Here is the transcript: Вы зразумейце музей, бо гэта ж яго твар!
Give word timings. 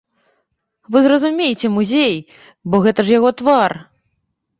Вы 0.93 1.01
зразумейце 1.07 1.67
музей, 1.75 2.15
бо 2.73 2.79
гэта 2.87 2.99
ж 3.11 3.15
яго 3.19 3.29
твар! 3.43 3.77